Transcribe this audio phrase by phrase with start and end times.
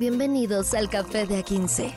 [0.00, 1.92] Bienvenidos al Café de A15.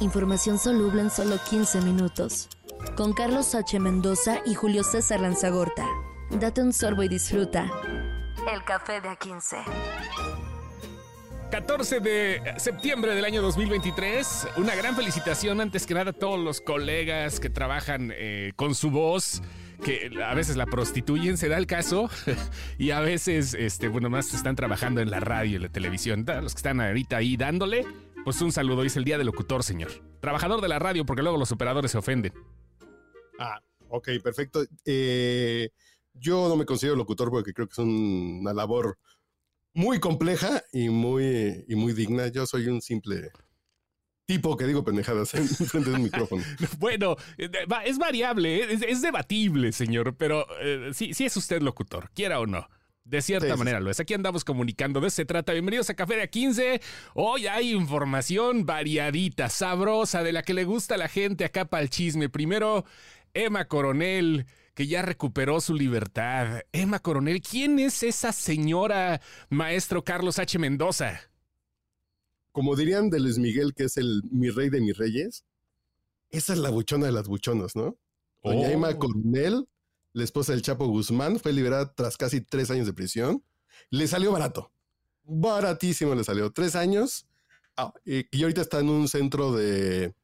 [0.00, 2.48] Información soluble en solo 15 minutos.
[2.96, 3.78] Con Carlos H.
[3.78, 5.86] Mendoza y Julio César Lanzagorta.
[6.30, 7.70] Date un sorbo y disfruta.
[8.50, 9.58] El Café de A15.
[11.50, 14.48] 14 de septiembre del año 2023.
[14.56, 18.90] Una gran felicitación antes que nada a todos los colegas que trabajan eh, con su
[18.90, 19.42] voz
[19.80, 22.08] que a veces la prostituyen, se da el caso,
[22.78, 26.24] y a veces, este, bueno, más están trabajando en la radio y la televisión.
[26.26, 27.86] Los que están ahorita ahí dándole,
[28.24, 28.84] pues un saludo.
[28.84, 29.90] Es el día del locutor, señor.
[30.20, 32.32] Trabajador de la radio, porque luego los operadores se ofenden.
[33.38, 34.64] Ah, ok, perfecto.
[34.84, 35.70] Eh,
[36.14, 38.98] yo no me considero locutor porque creo que es una labor
[39.72, 42.28] muy compleja y muy, y muy digna.
[42.28, 43.30] Yo soy un simple
[44.30, 46.44] tipo que digo pendejadas en frente de un micrófono.
[46.78, 47.50] bueno, eh,
[47.84, 48.78] es variable, ¿eh?
[48.88, 52.68] es, debatible, señor, pero eh, sí, sí es usted locutor, quiera o no.
[53.02, 53.98] De cierta manera lo es.
[53.98, 55.00] Aquí andamos comunicando.
[55.00, 55.52] De eso se trata.
[55.52, 56.80] Bienvenidos a Café de 15.
[57.14, 61.82] Hoy hay información variadita, sabrosa, de la que le gusta a la gente acá para
[61.82, 62.28] el chisme.
[62.28, 62.84] Primero,
[63.34, 66.60] Emma Coronel, que ya recuperó su libertad.
[66.70, 70.56] Emma Coronel, ¿quién es esa señora maestro Carlos H.
[70.60, 71.29] Mendoza?
[72.52, 75.44] Como dirían de Luis Miguel, que es el mi rey de mis reyes,
[76.30, 77.96] esa es la buchona de las buchonas, ¿no?
[78.42, 78.70] Doña oh.
[78.70, 79.68] Emma Coronel,
[80.12, 83.44] la esposa del Chapo Guzmán, fue liberada tras casi tres años de prisión.
[83.90, 84.72] Le salió barato.
[85.24, 86.52] Baratísimo le salió.
[86.52, 87.26] Tres años.
[87.76, 90.14] Ah, y ahorita está en un centro de,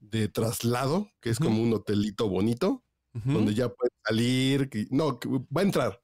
[0.00, 4.70] de traslado, que es como un hotelito bonito, donde ya puede salir.
[4.90, 5.18] no,
[5.56, 6.02] va a entrar.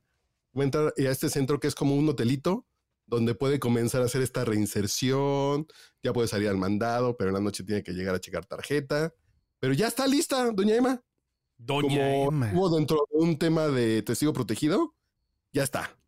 [0.56, 2.66] Va a entrar a este centro que es como un hotelito
[3.10, 5.66] donde puede comenzar a hacer esta reinserción,
[6.02, 9.12] ya puede salir al mandado, pero en la noche tiene que llegar a checar tarjeta.
[9.58, 11.02] Pero ya está lista, doña Emma.
[11.58, 12.52] Doña Emma.
[12.54, 14.94] Hubo dentro de un tema de testigo protegido,
[15.52, 15.98] ya está.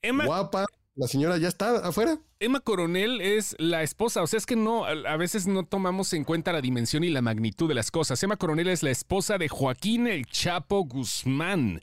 [0.00, 0.24] Emma.
[0.24, 2.20] Guapa, la señora ya está afuera.
[2.38, 6.22] Emma Coronel es la esposa, o sea, es que no, a veces no tomamos en
[6.22, 8.22] cuenta la dimensión y la magnitud de las cosas.
[8.22, 11.82] Emma Coronel es la esposa de Joaquín el Chapo Guzmán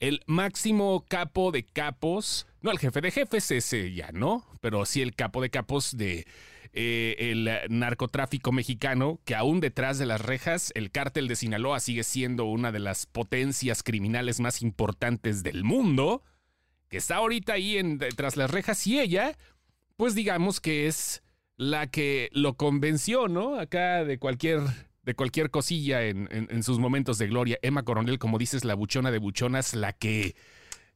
[0.00, 5.02] el máximo capo de capos, no el jefe de jefes, ese ya no, pero sí
[5.02, 6.26] el capo de capos de
[6.72, 12.04] eh, el narcotráfico mexicano, que aún detrás de las rejas, el cártel de Sinaloa sigue
[12.04, 16.22] siendo una de las potencias criminales más importantes del mundo,
[16.88, 19.36] que está ahorita ahí en, tras las rejas y ella,
[19.96, 21.22] pues digamos que es
[21.56, 23.58] la que lo convenció, ¿no?
[23.58, 24.60] Acá de cualquier
[25.08, 27.58] de cualquier cosilla en, sus momentos de gloria.
[27.62, 30.36] Emma Coronel, como dices, la buchona de buchonas, la que,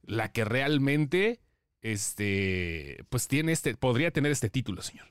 [0.03, 1.41] la que realmente,
[1.81, 5.07] este, pues tiene este, podría tener este título, señor.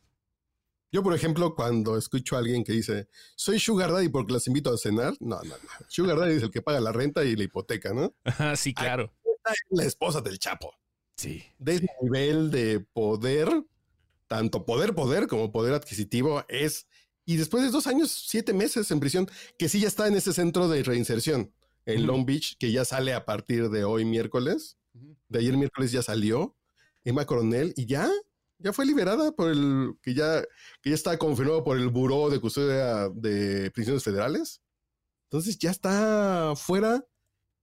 [0.92, 4.72] Yo, por ejemplo, cuando escucho a alguien que dice, soy Sugar Daddy porque los invito
[4.72, 5.86] a cenar, no, no, no.
[5.88, 8.14] Sugar Daddy es el que paga la renta y la hipoteca, ¿no?
[8.54, 9.12] sí, claro.
[9.70, 10.76] la esposa del Chapo.
[11.16, 11.42] Sí.
[11.58, 13.48] De ese nivel de poder,
[14.28, 16.86] tanto poder, poder como poder adquisitivo, es
[17.24, 19.28] y después de dos años, siete meses en prisión,
[19.58, 21.52] que sí ya está en ese centro de reinserción
[21.86, 24.76] en Long Beach, que ya sale a partir de hoy miércoles.
[25.28, 26.56] De ayer miércoles ya salió
[27.04, 28.10] Emma Coronel y ya,
[28.58, 30.42] ya fue liberada por el que ya,
[30.82, 34.60] que ya está confirmado por el Buró de Custodia de Prisiones Federales.
[35.24, 37.06] Entonces ya está fuera,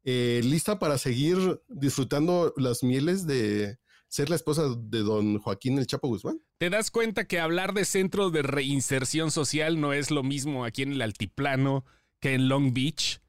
[0.03, 3.78] eh, lista para seguir disfrutando las mieles de,
[4.09, 6.42] ser la esposa de don Joaquín el Chapo Guzmán.
[6.58, 10.81] ¿Te das cuenta que hablar de centro de reinserción social no es lo mismo aquí
[10.81, 11.86] en el altiplano
[12.20, 13.22] que en Long Beach?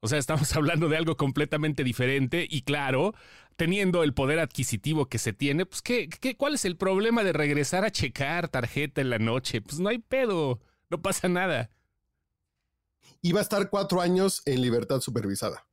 [0.00, 3.14] O sea, estamos hablando de algo completamente diferente y claro,
[3.56, 7.32] teniendo el poder adquisitivo que se tiene, pues ¿qué, qué, cuál es el problema de
[7.32, 9.62] regresar a checar tarjeta en la noche?
[9.62, 10.60] Pues no hay pedo,
[10.90, 11.70] no pasa nada.
[13.22, 15.66] Y va a estar cuatro años en libertad supervisada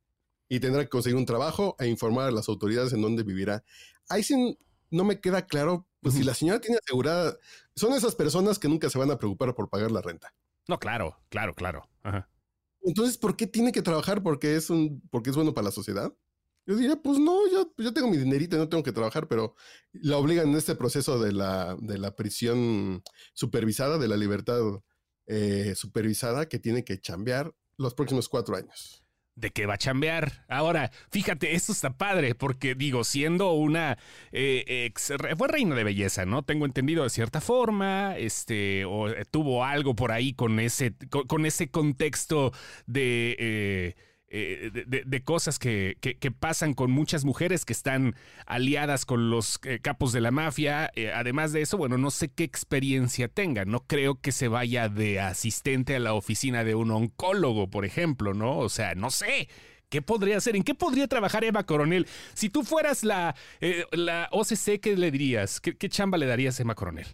[0.48, 3.64] y tendrá que conseguir un trabajo e informar a las autoridades en dónde vivirá.
[4.08, 4.58] Ahí sí
[4.90, 7.36] no me queda claro, pues si la señora tiene asegurada,
[7.74, 10.34] son esas personas que nunca se van a preocupar por pagar la renta.
[10.68, 11.88] No, claro, claro, claro.
[12.82, 14.22] Entonces, ¿por qué tiene que trabajar?
[14.22, 16.12] Porque es un, porque es bueno para la sociedad.
[16.66, 19.54] Yo diría, pues no, yo, yo tengo mi dinerito y no tengo que trabajar, pero
[19.92, 23.02] la obligan en este proceso de la, de la prisión
[23.34, 24.60] supervisada, de la libertad
[25.26, 29.05] eh, supervisada, que tiene que chambear los próximos cuatro años
[29.36, 30.44] de que va a chambear.
[30.48, 33.98] Ahora, fíjate, esto está padre, porque digo, siendo una
[34.32, 36.42] eh, ex, fue reina de belleza, ¿no?
[36.42, 40.94] Tengo entendido de cierta forma, este, o eh, tuvo algo por ahí con ese,
[41.28, 42.52] con, ese contexto
[42.86, 43.36] de.
[43.38, 43.94] Eh,
[44.38, 44.70] eh,
[45.06, 45.96] de, cosas que,
[46.38, 50.90] pasan con muchas mujeres que están aliadas con los eh, capos de la mafia.
[50.94, 53.64] Eh, además de eso, bueno, no sé qué experiencia tenga.
[53.64, 58.34] No creo que se vaya de asistente a la oficina de un oncólogo, por ejemplo,
[58.34, 58.58] ¿no?
[58.58, 59.48] O sea, no sé.
[59.88, 60.54] ¿Qué podría hacer?
[60.54, 62.06] ¿En qué podría trabajar Eva Coronel?
[62.34, 63.34] Si tú fueras la,
[63.92, 65.62] la OCC, ¿qué le dirías?
[65.62, 67.06] ¿Qué, chamba le darías a Emma Coronel?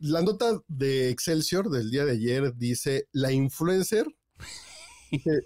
[0.00, 4.06] La nota de Excelsior del día de ayer dice la influencer,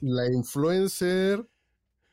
[0.00, 1.46] la influencer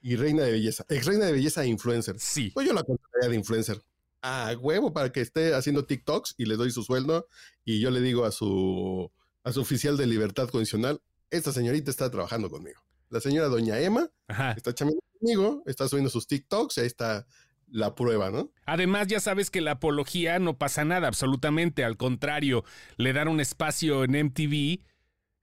[0.02, 2.20] y reina de belleza, ex reina de belleza e influencer.
[2.20, 2.52] Sí.
[2.54, 3.82] Pues yo la contrataría de influencer.
[4.22, 7.28] A huevo para que esté haciendo TikToks y le doy su sueldo
[7.66, 9.12] y yo le digo a su,
[9.44, 11.02] a su oficial de libertad condicional,
[11.32, 12.82] esta señorita está trabajando conmigo.
[13.10, 14.10] La señora doña Emma
[14.56, 17.26] está chamando conmigo, está subiendo sus TikToks y ahí está
[17.72, 18.52] la prueba, ¿no?
[18.66, 21.84] Además, ya sabes que la apología no pasa nada, absolutamente.
[21.84, 22.64] Al contrario,
[22.98, 24.82] le dan un espacio en MTV,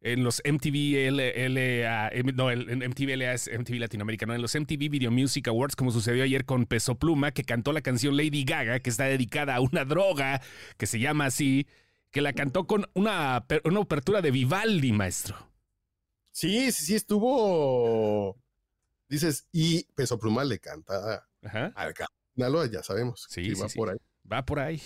[0.01, 4.89] en los MTV LA, no, en MTV LA es MTV Latinoamérica, no, en los MTV
[4.91, 8.81] Video Music Awards, como sucedió ayer con Peso Pluma, que cantó la canción Lady Gaga,
[8.81, 10.41] que está dedicada a una droga
[10.77, 11.67] que se llama así,
[12.11, 15.37] que la cantó con una, una apertura de Vivaldi, maestro.
[16.31, 18.41] Sí, sí, sí, estuvo.
[19.09, 21.73] Dices, y Peso Pluma le canta Ajá.
[21.75, 23.27] al ya sabemos.
[23.29, 23.99] Sí, va por ahí.
[24.31, 24.81] Va por ahí.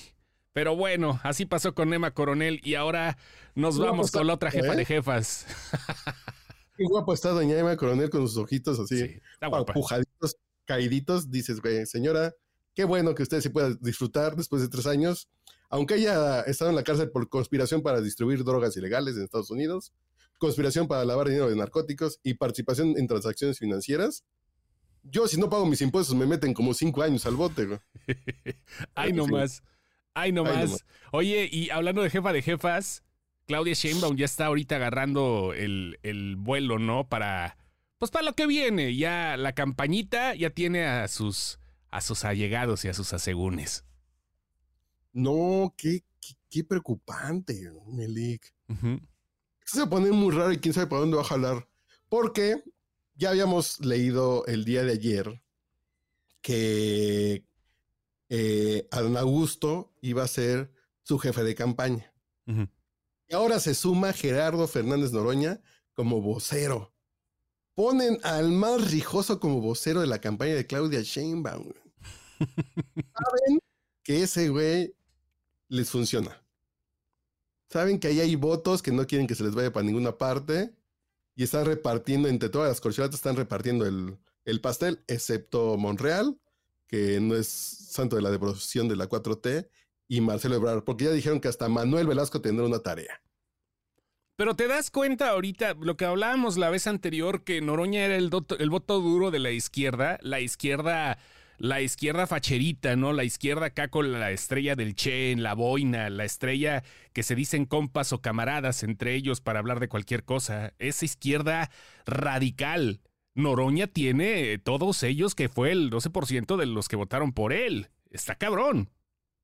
[0.52, 3.16] Pero bueno, así pasó con Emma Coronel y ahora
[3.54, 4.86] nos vamos con la otra jefa de ¿eh?
[4.86, 5.46] jefas.
[6.76, 9.20] Qué guapo está doña Emma Coronel con sus ojitos así,
[9.72, 11.30] pujaditos, caíditos.
[11.30, 12.34] Dices, güey, señora,
[12.74, 15.28] qué bueno que usted se pueda disfrutar después de tres años.
[15.68, 19.92] Aunque haya estado en la cárcel por conspiración para distribuir drogas ilegales en Estados Unidos,
[20.38, 24.24] conspiración para lavar dinero de narcóticos y participación en transacciones financieras,
[25.04, 27.80] yo, si no pago mis impuestos, me meten como cinco años al bote, güey.
[30.14, 30.56] Ay, nomás.
[30.56, 30.84] Ay, nomás.
[31.12, 33.02] Oye, y hablando de jefa de jefas,
[33.46, 37.08] Claudia Sheinbaum ya está ahorita agarrando el, el vuelo, ¿no?
[37.08, 37.56] Para,
[37.98, 38.96] pues para lo que viene.
[38.96, 41.58] Ya la campañita ya tiene a sus,
[41.90, 43.84] a sus allegados y a sus asegúnes.
[45.12, 46.02] No, qué,
[46.50, 48.54] qué, preocupante, Melik.
[49.64, 51.68] Se va a poner muy raro y quién sabe para dónde va a jalar.
[52.08, 52.62] Porque
[53.14, 55.42] ya habíamos leído el día de ayer
[56.40, 57.44] que
[58.34, 62.14] eh, Adán Augusto iba a ser su jefe de campaña.
[62.46, 65.60] Y ahora se suma Gerardo Fernández Noroña
[65.92, 66.94] como vocero.
[67.74, 71.74] Ponen al más rijoso como vocero de la campaña de Claudia Sheinbaum.
[72.40, 73.60] Saben
[74.02, 74.94] que ese güey
[75.68, 76.42] les funciona.
[77.68, 80.74] Saben que ahí hay votos que no quieren que se les vaya para ninguna parte
[81.34, 86.40] y están repartiendo, entre todas las corcholatas, están repartiendo el, pastel, excepto Monreal,
[86.92, 89.66] que no es santo de la devoción de la 4T,
[90.08, 93.22] y Marcelo Ebrard, porque ya dijeron que hasta Manuel Velasco tendrá una tarea.
[94.36, 98.28] Pero te das cuenta ahorita, lo que hablábamos la vez anterior, que Noroña era el,
[98.28, 101.18] voto duro de la izquierda, la izquierda
[101.56, 103.12] la izquierda facherita, ¿no?
[103.12, 107.36] La izquierda acá con la estrella del Che en la boina, la estrella que se
[107.36, 110.74] dicen compas o camaradas entre ellos para hablar de cualquier cosa.
[110.78, 111.70] Esa izquierda
[112.04, 113.00] radical.
[113.34, 117.88] Noroña tiene todos ellos que fue el 12% de los que votaron por él.
[118.10, 118.90] Está cabrón.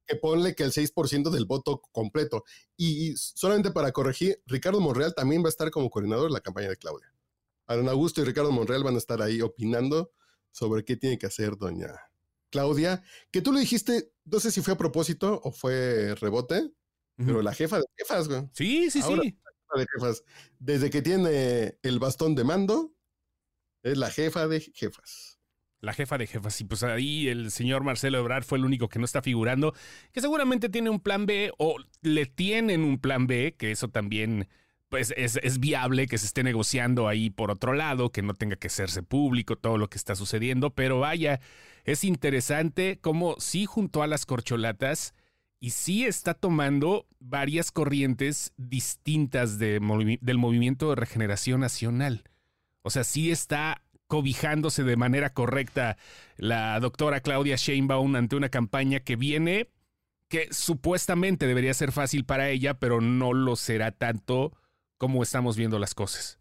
[0.07, 2.45] Que ponle que el 6% del voto completo.
[2.77, 6.69] Y solamente para corregir, Ricardo Monreal también va a estar como coordinador de la campaña
[6.69, 7.13] de Claudia.
[7.67, 10.13] Adán Augusto y Ricardo Monreal van a estar ahí opinando
[10.51, 11.95] sobre qué tiene que hacer doña
[12.51, 16.71] Claudia, que tú le dijiste, no sé si fue a propósito o fue rebote,
[17.17, 18.49] pero la jefa de jefas, güey.
[18.53, 19.15] Sí, sí, sí.
[19.15, 20.23] La jefa de jefas.
[20.59, 22.95] Desde que tiene el bastón de mando,
[23.83, 25.39] es la jefa de jefas.
[25.81, 26.61] La jefa de jefas.
[26.61, 29.75] Y pues ahí el señor Marcelo Ebrard fue el único que no está figurando,
[30.13, 34.49] que seguramente tiene un plan B o le tienen un plan B, que eso también
[34.89, 38.69] pues es, viable que se esté negociando ahí por otro lado, que no tenga que
[38.69, 41.41] hacerse público todo lo que está sucediendo, pero vaya,
[41.85, 45.15] es interesante cómo sí junto a las corcholatas
[45.61, 52.25] y sí está tomando varias corrientes distintas del movimiento de regeneración nacional.
[52.83, 55.99] O sea, sí está cobijándose de manera correcta
[56.37, 59.71] la doctora Claudia Sheinbaum ante una campaña que viene
[60.29, 64.53] que supuestamente debería ser fácil para ella, pero no lo será tanto
[64.99, 66.39] cómo estamos viendo las cosas.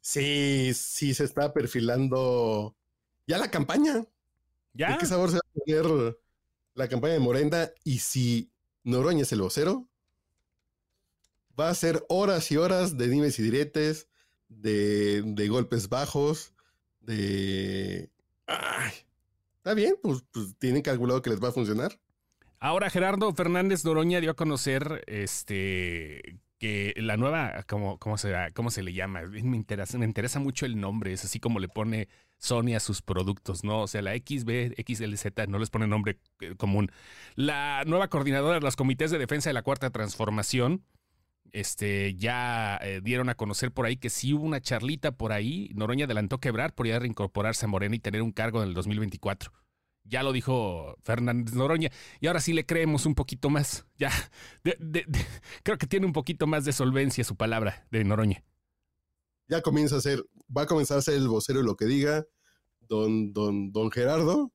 [0.00, 2.76] Sí, sí, se está perfilando
[3.26, 4.04] ya la campaña.
[4.72, 4.96] ¿Ya?
[4.98, 6.16] qué sabor se va a poner
[6.74, 7.72] la campaña de Morenda?
[7.84, 8.52] Y si
[8.84, 9.88] Noroña es el vocero,
[11.58, 14.08] va a ser horas y horas de dimes y diretes,
[14.50, 16.52] de, de golpes bajos,
[17.00, 18.10] de...
[19.56, 21.98] Está bien, pues, pues tienen calculado que les va a funcionar.
[22.58, 28.70] Ahora Gerardo Fernández Noroña dio a conocer este que la nueva, ¿cómo, cómo, se, cómo
[28.70, 29.22] se le llama?
[29.22, 33.00] Me interesa, me interesa mucho el nombre, es así como le pone Sony a sus
[33.00, 33.80] productos, ¿no?
[33.80, 36.92] O sea, la XB, XLZ, no les pone nombre eh, común.
[37.34, 40.84] La nueva coordinadora de los comités de defensa de la Cuarta Transformación,
[41.52, 45.70] este, ya eh, dieron a conocer por ahí que sí hubo una charlita por ahí.
[45.74, 49.52] Noroña adelantó quebrar por ya reincorporarse a Morena y tener un cargo en el 2024.
[50.04, 51.90] Ya lo dijo Fernández Noroña.
[52.20, 53.86] Y ahora sí le creemos un poquito más.
[53.96, 54.10] Ya,
[55.62, 58.42] creo que tiene un poquito más de solvencia su palabra de Noroña.
[59.48, 60.24] Ya comienza a ser,
[60.56, 62.24] va a comenzar a ser el vocero de lo que diga
[62.80, 64.52] don, don, don Gerardo.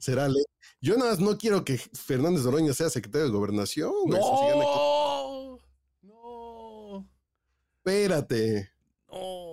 [0.00, 0.44] Será ley.
[0.82, 3.90] Yo nada más no quiero que Fernández Noroña sea secretario de gobernación.
[4.06, 5.58] No,
[6.02, 7.08] no.
[7.84, 8.70] Espérate.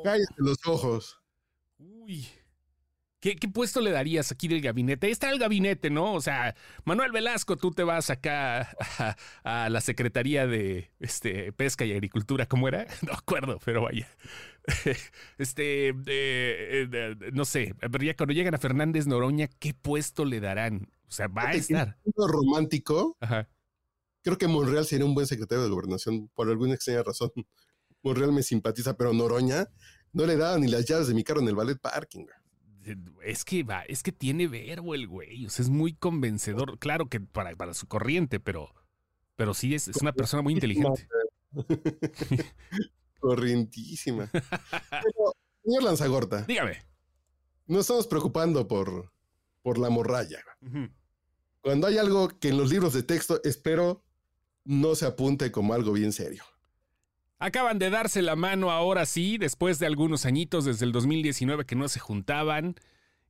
[0.03, 1.19] Cállate los ojos.
[1.77, 2.27] Uy.
[3.19, 5.07] ¿Qué, puesto le darías aquí del gabinete?
[5.07, 6.13] Ahí está el gabinete, ¿no?
[6.13, 6.55] O sea,
[6.85, 8.69] Manuel Velasco, tú te vas acá
[9.43, 12.87] a, la Secretaría de este, Pesca y Agricultura, ¿cómo era?
[13.05, 14.07] No acuerdo, pero vaya.
[15.37, 15.93] Este,
[17.33, 20.91] no sé, pero ya cuando llegan a Fernández Noroña, ¿qué puesto le darán?
[21.07, 21.97] O sea, va a estar.
[22.15, 23.17] romántico.
[23.19, 23.49] Ajá.
[24.21, 27.31] Creo que Monreal sería un buen secretario de gobernación por alguna extraña razón.
[28.03, 29.67] Monreal me simpatiza, pero Noroña
[30.13, 32.25] no le da ni las llaves de mi carro en el ballet parking
[33.23, 36.79] es que va, es que tiene verbo el güey, o sea, es muy convencedor.
[36.79, 38.73] Claro que para, para su corriente, pero,
[39.35, 41.07] pero sí es, es una persona muy inteligente.
[43.19, 44.29] Corrientísima.
[45.63, 46.43] señor Lanzagorta.
[46.43, 46.77] Dígame.
[47.67, 49.11] No estamos preocupando por,
[49.61, 50.39] por la morralla.
[51.61, 54.03] Cuando hay algo que en los libros de texto espero
[54.63, 56.43] no se apunte como algo bien serio.
[57.41, 61.77] Acaban de darse la mano ahora sí, después de algunos añitos desde el 2019 que
[61.77, 62.75] no se juntaban.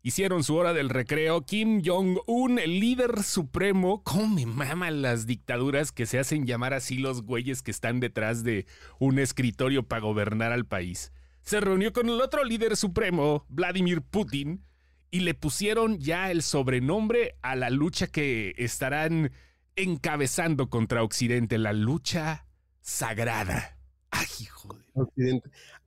[0.01, 1.45] Hicieron su hora del recreo.
[1.45, 4.01] Kim Jong-un, el líder supremo.
[4.03, 8.43] ¿Cómo me maman las dictaduras que se hacen llamar así los güeyes que están detrás
[8.43, 8.65] de
[8.97, 11.11] un escritorio para gobernar al país?
[11.43, 14.65] Se reunió con el otro líder supremo, Vladimir Putin,
[15.11, 19.31] y le pusieron ya el sobrenombre a la lucha que estarán
[19.75, 22.47] encabezando contra Occidente, la lucha
[22.81, 23.78] sagrada.
[24.19, 24.77] Ay, hijo
[25.15, 25.41] de...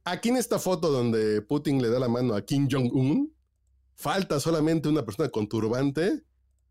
[0.05, 3.33] Aquí en esta foto donde Putin le da la mano a Kim Jong-un,
[3.95, 6.25] falta solamente una persona con turbante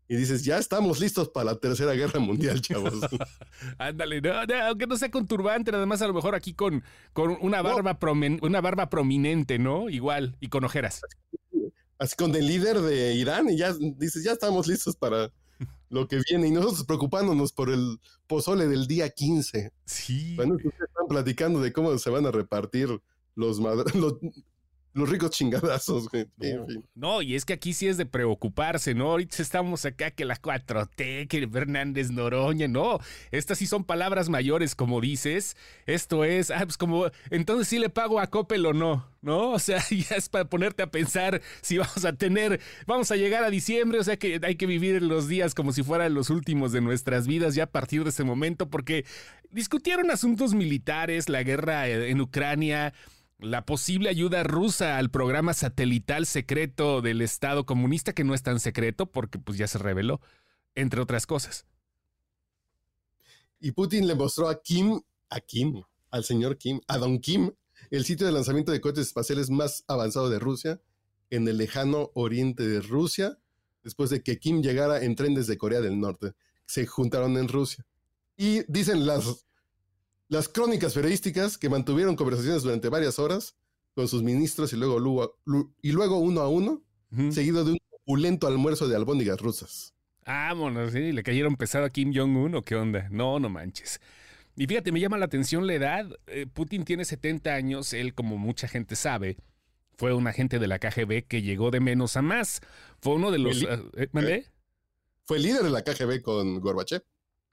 [0.08, 2.92] y dices, ya estamos listos para la tercera guerra mundial, chavos.
[3.78, 4.32] Ándale, no,
[4.66, 7.98] aunque no sea con turbante, nada más a lo mejor aquí con, con una, barba
[8.42, 9.88] una barba prominente, ¿no?
[9.88, 11.00] Igual, y con ojeras.
[11.98, 15.32] Así con el líder de Irán y ya dices, ya estamos listos para
[15.92, 19.72] lo que viene y nosotros preocupándonos por el pozole del día 15.
[19.84, 20.34] Sí.
[20.36, 22.88] Bueno, ustedes están platicando de cómo se van a repartir
[23.34, 23.58] los,
[23.94, 24.14] los,
[24.94, 26.08] los ricos chingadazos,
[26.94, 29.12] No, y es que aquí sí es de preocuparse, ¿no?
[29.12, 32.98] Ahorita estamos acá que la 4T, que Fernández Noroña, no.
[33.30, 35.56] Estas sí son palabras mayores, como dices.
[35.86, 39.52] Esto es, ah, pues como, entonces sí le pago a Coppel o no, ¿no?
[39.52, 43.44] O sea, ya es para ponerte a pensar si vamos a tener, vamos a llegar
[43.44, 46.72] a diciembre, o sea que hay que vivir los días como si fueran los últimos
[46.72, 49.06] de nuestras vidas ya a partir de ese momento, porque
[49.50, 52.92] discutieron asuntos militares, la guerra en Ucrania
[53.42, 58.60] la posible ayuda rusa al programa satelital secreto del Estado comunista, que no es tan
[58.60, 60.20] secreto porque pues ya se reveló,
[60.74, 61.66] entre otras cosas.
[63.60, 67.52] Y Putin le mostró a Kim, a Kim, al señor Kim, a Don Kim,
[67.90, 70.80] el sitio de lanzamiento de cohetes espaciales más avanzado de Rusia,
[71.30, 73.38] en el lejano oriente de Rusia,
[73.82, 76.32] después de que Kim llegara en tren desde Corea del Norte.
[76.66, 77.86] Se juntaron en Rusia.
[78.36, 79.46] Y dicen las
[80.32, 83.54] las crónicas periodísticas que mantuvieron conversaciones durante varias horas
[83.94, 85.36] con sus ministros y luego,
[85.82, 86.82] y luego uno a uno,
[87.30, 89.92] seguido de un opulento almuerzo de albóndigas rusas.
[90.24, 91.12] Vámonos, ¿sí?
[91.12, 93.08] ¿Le cayeron pesado a Kim Jong-un o qué onda?
[93.10, 94.00] No, no manches.
[94.56, 96.06] Y fíjate, me llama la atención la edad.
[96.26, 99.36] Eh, Putin tiene 70 años, él, como mucha gente sabe,
[99.98, 102.62] fue un agente de la KGB que llegó de menos a más.
[103.02, 103.62] Fue uno de los...
[103.62, 104.46] Eh, eh,
[105.26, 107.02] fue líder de la KGB con Gorbachev.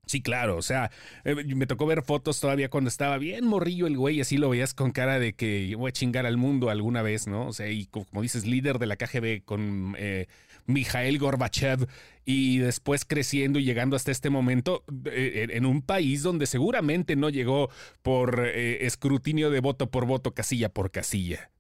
[0.10, 0.89] Sí, claro, o sea,
[1.24, 4.74] eh, me tocó ver fotos todavía cuando estaba bien morrillo el güey, así lo veías
[4.74, 7.46] con cara de que voy a chingar al mundo alguna vez, ¿no?
[7.46, 10.25] O sea, y como dices, líder de la KGB con eh,
[10.66, 11.88] Mikhail Gorbachev
[12.25, 17.30] y después creciendo y llegando hasta este momento eh, en un país donde seguramente no
[17.30, 17.70] llegó
[18.01, 21.51] por escrutinio de voto por voto, casilla por casilla.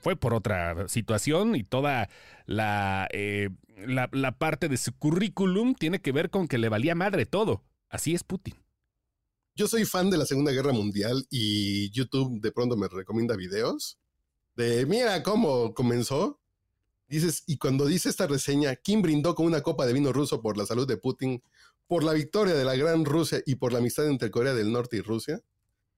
[0.00, 2.08] Fue por otra situación y toda
[2.46, 3.06] la,
[3.84, 7.62] la parte de su currículum tiene que ver con que le valía madre todo.
[7.92, 8.54] Así es Putin.
[9.54, 13.98] Yo soy fan de la Segunda Guerra Mundial y YouTube de pronto me recomienda videos
[14.56, 16.40] de mira cómo comenzó.
[17.06, 20.56] Dices, y cuando dice esta reseña, Kim brindó con una copa de vino ruso por
[20.56, 21.42] la salud de Putin,
[21.86, 24.96] por la victoria de la gran Rusia y por la amistad entre Corea del Norte
[24.96, 25.42] y Rusia,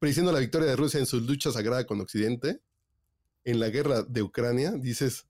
[0.00, 2.60] prediciendo la victoria de Rusia en su lucha sagrada con Occidente,
[3.44, 5.28] en la guerra de Ucrania, dices,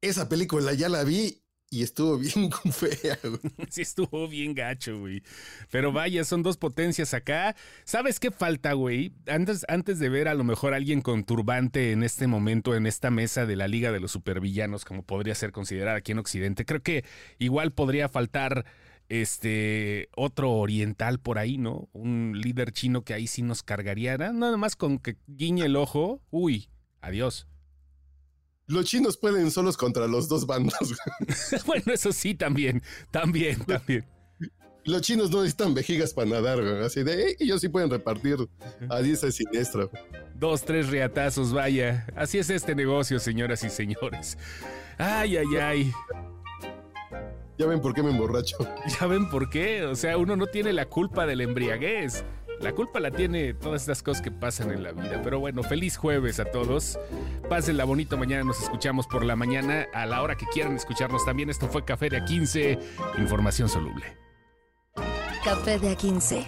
[0.00, 1.43] esa película ya la vi
[1.74, 3.40] y estuvo bien fea, güey.
[3.68, 5.22] Sí, estuvo bien gacho, güey.
[5.70, 7.56] Pero vaya, son dos potencias acá.
[7.84, 9.12] ¿Sabes qué falta, güey?
[9.26, 12.86] Antes, antes de ver a lo mejor a alguien con turbante en este momento, en
[12.86, 16.64] esta mesa de la Liga de los Supervillanos, como podría ser considerada aquí en Occidente,
[16.64, 17.04] creo que
[17.38, 18.64] igual podría faltar
[19.08, 21.88] este otro oriental por ahí, ¿no?
[21.92, 24.16] Un líder chino que ahí sí nos cargaría.
[24.16, 26.22] Nada más con que guiñe el ojo.
[26.30, 26.68] Uy,
[27.00, 27.48] adiós.
[28.66, 30.94] Los chinos pueden solos contra los dos bandos.
[31.66, 34.06] bueno, eso sí, también, también, también.
[34.84, 38.36] Los chinos no necesitan vejigas para nadar, así de ellos sí pueden repartir
[38.90, 39.88] a diestra y siniestra.
[40.34, 42.06] Dos, tres riatazos, vaya.
[42.16, 44.36] Así es este negocio, señoras y señores.
[44.98, 45.92] Ay, ay, ay.
[47.56, 48.56] Ya ven por qué me emborracho.
[49.00, 49.84] Ya ven por qué.
[49.84, 52.24] O sea, uno no tiene la culpa de la embriaguez.
[52.60, 55.20] La culpa la tiene todas estas cosas que pasan en la vida.
[55.22, 56.98] Pero bueno, feliz jueves a todos.
[57.48, 58.16] Pásenla bonito.
[58.16, 61.50] Mañana nos escuchamos por la mañana a la hora que quieran escucharnos también.
[61.50, 62.78] Esto fue Café de A15,
[63.18, 64.16] información soluble.
[65.44, 66.46] Café de A15.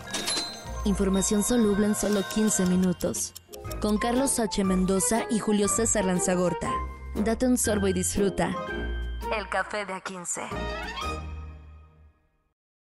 [0.85, 3.35] Información soluble en solo 15 minutos.
[3.81, 4.65] Con Carlos H.
[4.65, 6.71] Mendoza y Julio César Lanzagorta.
[7.17, 8.55] Date un sorbo y disfruta.
[9.37, 11.26] El café de A15.